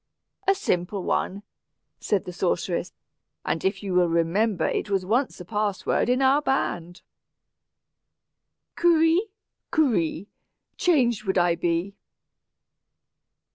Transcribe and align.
"A 0.47 0.55
simple 0.55 1.03
one," 1.03 1.43
replied 2.01 2.23
the 2.25 2.33
sorceress, 2.33 2.91
"and 3.45 3.63
you 3.63 3.93
will 3.93 4.09
remember 4.09 4.65
it 4.67 4.89
was 4.89 5.05
once 5.05 5.39
a 5.39 5.45
password 5.45 6.09
in 6.09 6.23
our 6.23 6.41
band, 6.41 7.03
'Kurri 8.75 9.19
kuree, 9.71 10.25
Changed 10.79 11.25
would 11.25 11.37
I 11.37 11.53
be.'" 11.53 11.93